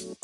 [0.00, 0.16] All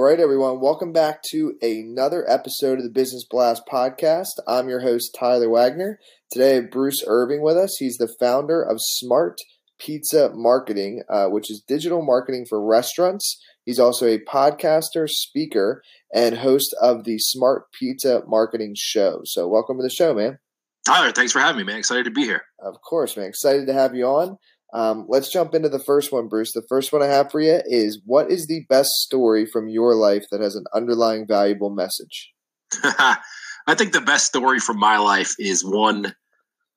[0.00, 0.60] right, everyone.
[0.60, 4.30] Welcome back to another episode of the Business Blast podcast.
[4.48, 5.98] I'm your host, Tyler Wagner.
[6.30, 7.76] Today, Bruce Irving with us.
[7.78, 9.36] He's the founder of Smart
[9.78, 13.38] Pizza Marketing, uh, which is digital marketing for restaurants.
[13.64, 15.82] He's also a podcaster, speaker,
[16.14, 19.20] and host of the Smart Pizza Marketing Show.
[19.24, 20.38] So, welcome to the show, man.
[20.86, 21.78] Tyler, thanks for having me, man.
[21.78, 22.42] Excited to be here.
[22.60, 23.26] Of course, man.
[23.26, 24.36] Excited to have you on.
[24.74, 26.52] Um, let's jump into the first one, Bruce.
[26.52, 29.94] The first one I have for you is what is the best story from your
[29.94, 32.32] life that has an underlying valuable message?
[32.82, 36.14] I think the best story from my life is one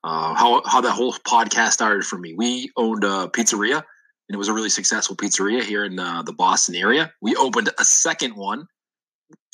[0.05, 2.35] uh, how how that whole podcast started for me.
[2.37, 3.83] We owned a pizzeria,
[4.27, 7.11] and it was a really successful pizzeria here in uh, the Boston area.
[7.21, 8.67] We opened a second one,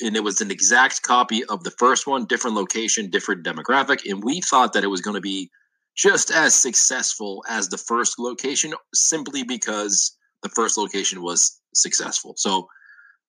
[0.00, 4.24] and it was an exact copy of the first one, different location, different demographic, and
[4.24, 5.50] we thought that it was going to be
[5.94, 12.34] just as successful as the first location simply because the first location was successful.
[12.36, 12.66] So,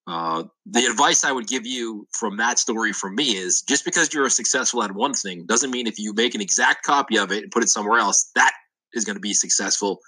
[0.06, 4.14] uh, the advice I would give you from that story from me is just because
[4.14, 7.44] you're successful at one thing doesn't mean if you make an exact copy of it
[7.44, 8.52] and put it somewhere else, that
[8.94, 10.00] is going to be successful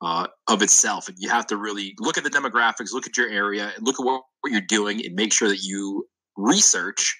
[0.00, 1.08] uh, of itself.
[1.08, 4.00] And you have to really look at the demographics, look at your area, and look
[4.00, 7.18] at what, what you're doing, and make sure that you research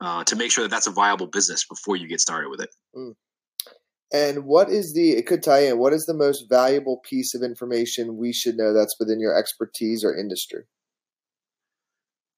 [0.00, 2.70] uh, to make sure that that's a viable business before you get started with it.
[2.96, 3.14] Mm.
[4.12, 7.42] And what is the, it could tie in, what is the most valuable piece of
[7.42, 10.64] information we should know that's within your expertise or industry?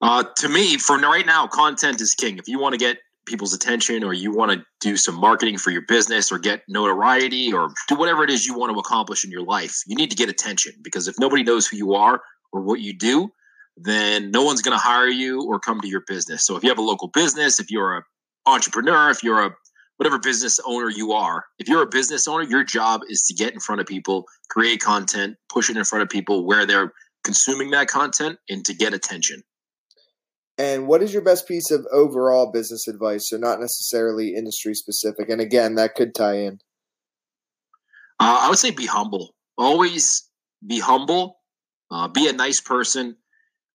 [0.02, 2.36] Uh, to me, for right now, content is king.
[2.36, 5.70] If you want to get people's attention or you want to do some marketing for
[5.70, 9.30] your business or get notoriety or do whatever it is you want to accomplish in
[9.30, 12.20] your life, you need to get attention because if nobody knows who you are
[12.52, 13.30] or what you do,
[13.76, 16.44] then no one's going to hire you or come to your business.
[16.44, 18.02] So if you have a local business, if you're a
[18.46, 19.54] entrepreneur, if you're a
[19.96, 23.54] whatever business owner you are, if you're a business owner, your job is to get
[23.54, 26.92] in front of people, create content, push it in front of people where they're
[27.24, 29.42] consuming that content and to get attention.
[30.58, 33.28] And what is your best piece of overall business advice?
[33.28, 35.28] So, not necessarily industry specific.
[35.28, 36.58] And again, that could tie in.
[38.20, 39.34] Uh, I would say be humble.
[39.56, 40.28] Always
[40.66, 41.38] be humble.
[41.90, 43.16] Uh, be a nice person,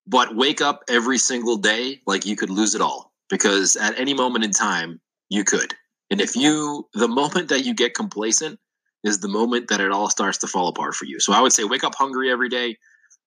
[0.08, 4.14] but wake up every single day like you could lose it all because at any
[4.14, 5.00] moment in time,
[5.30, 5.74] you could.
[6.10, 8.60] And if you, the moment that you get complacent
[9.04, 11.20] is the moment that it all starts to fall apart for you.
[11.20, 12.78] So I would say wake up hungry every day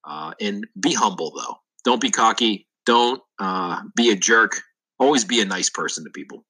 [0.04, 1.56] uh, and be humble, though.
[1.84, 2.66] Don't be cocky.
[2.86, 4.60] Don't uh, be a jerk.
[4.98, 6.44] Always be a nice person to people.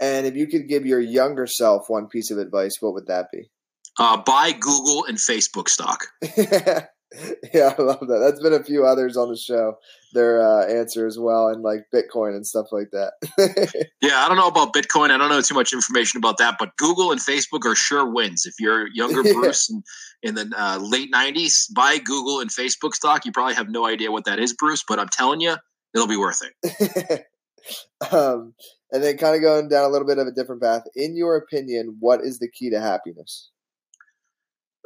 [0.00, 3.26] And if you could give your younger self one piece of advice, what would that
[3.32, 3.50] be?
[3.98, 6.06] Uh, buy Google and Facebook stock.
[6.36, 8.18] yeah, I love that.
[8.20, 9.76] That's been a few others on the show.
[10.14, 13.12] Their uh, answer as well, and like Bitcoin and stuff like that.
[14.02, 15.10] yeah, I don't know about Bitcoin.
[15.10, 18.46] I don't know too much information about that, but Google and Facebook are sure wins.
[18.46, 19.82] If you're younger Bruce in,
[20.22, 23.24] in the uh, late '90s, buy Google and Facebook stock.
[23.24, 25.56] You probably have no idea what that is, Bruce, but I'm telling you,
[25.94, 27.26] it'll be worth it.
[28.12, 28.54] um,
[28.90, 30.82] and then, kind of going down a little bit of a different path.
[30.94, 33.50] In your opinion, what is the key to happiness?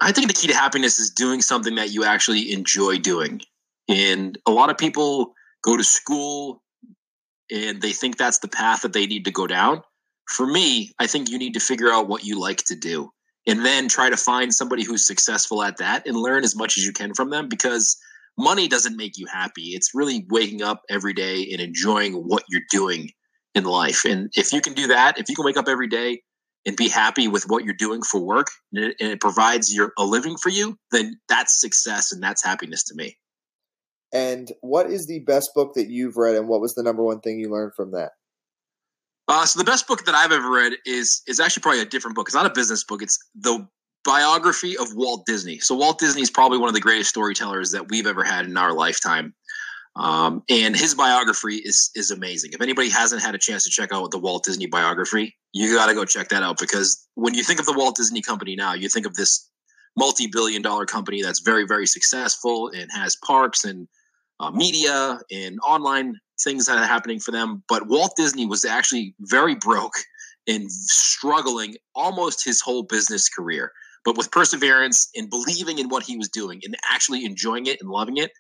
[0.01, 3.41] I think the key to happiness is doing something that you actually enjoy doing.
[3.89, 6.63] And a lot of people go to school
[7.51, 9.83] and they think that's the path that they need to go down.
[10.29, 13.11] For me, I think you need to figure out what you like to do
[13.47, 16.85] and then try to find somebody who's successful at that and learn as much as
[16.85, 17.97] you can from them because
[18.39, 19.75] money doesn't make you happy.
[19.75, 23.11] It's really waking up every day and enjoying what you're doing
[23.55, 24.05] in life.
[24.05, 26.23] And if you can do that, if you can wake up every day
[26.65, 29.93] and be happy with what you're doing for work and it, and it provides your
[29.99, 33.17] a living for you, then that's success and that's happiness to me.
[34.13, 37.21] And what is the best book that you've read, and what was the number one
[37.21, 38.13] thing you learned from that?
[39.29, 42.17] Uh, so the best book that I've ever read is is actually probably a different
[42.17, 42.29] book.
[42.29, 43.03] It's not a business book.
[43.03, 43.69] It's the
[44.09, 45.59] biography of Walt Disney.
[45.59, 48.57] So Walt Disney is probably one of the greatest storytellers that we've ever had in
[48.57, 49.35] our lifetime.
[49.97, 52.53] Um, and his biography is is amazing.
[52.55, 55.87] If anybody hasn't had a chance to check out the Walt Disney biography, you got
[55.87, 58.73] to go check that out because when you think of the Walt Disney Company now,
[58.73, 59.51] you think of this
[59.97, 63.89] multi-billion dollar company that's very very successful and has parks and
[64.41, 67.63] uh, media and online things that are happening for them.
[67.69, 69.97] But Walt Disney was actually very broke
[70.47, 73.73] and struggling almost his whole business career.
[74.09, 77.91] But with perseverance and believing in what he was doing and actually enjoying it and
[77.91, 78.31] loving it,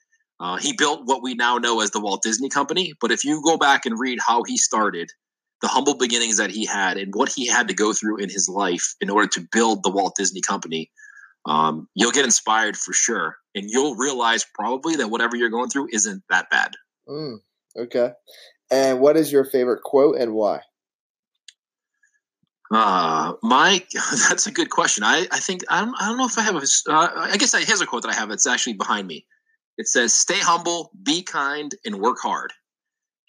[0.40, 2.94] uh, he built what we now know as the Walt Disney Company.
[3.02, 5.10] But if you go back and read how he started,
[5.60, 8.48] the humble beginnings that he had, and what he had to go through in his
[8.48, 10.90] life in order to build the Walt Disney Company,
[11.44, 13.36] um, you'll get inspired for sure.
[13.54, 16.70] And you'll realize probably that whatever you're going through isn't that bad.
[17.06, 17.40] Mm,
[17.76, 18.12] okay.
[18.70, 20.60] And what is your favorite quote and why?
[22.70, 23.82] Uh, my,
[24.28, 25.04] that's a good question.
[25.04, 27.54] I, I think, I don't, I don't know if I have a, uh, I guess
[27.54, 28.30] I, here's a quote that I have.
[28.30, 29.26] It's actually behind me.
[29.78, 32.52] It says, stay humble, be kind, and work hard.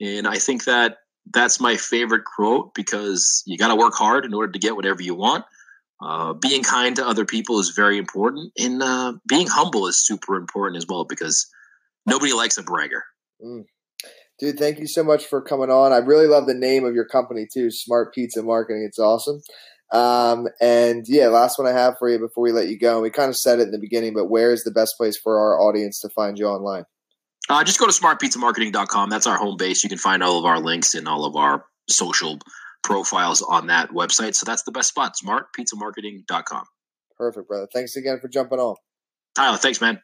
[0.02, 0.98] And I think that
[1.32, 5.02] that's my favorite quote because you got to work hard in order to get whatever
[5.02, 5.46] you want.
[6.02, 10.38] Uh, being kind to other people is very important, and uh, being humble is super
[10.38, 11.46] important as well because
[12.06, 13.04] nobody likes a bragger.
[13.44, 13.66] Mm.
[14.40, 15.92] Dude, thank you so much for coming on.
[15.92, 18.84] I really love the name of your company too, Smart Pizza Marketing.
[18.88, 19.42] It's awesome.
[19.92, 23.02] Um, and yeah, last one I have for you before we let you go.
[23.02, 25.40] We kind of said it in the beginning, but where is the best place for
[25.40, 26.86] our audience to find you online?
[27.50, 29.10] Uh, just go to smartpizzamarketing.com.
[29.10, 29.84] That's our home base.
[29.84, 32.40] You can find all of our links and all of our social
[32.84, 34.36] profiles on that website.
[34.36, 36.66] So that's the best spot, smartpizzamarketing.com.
[37.18, 37.68] Perfect, brother.
[37.74, 38.76] Thanks again for jumping on.
[39.36, 40.00] Tyler, thanks, man.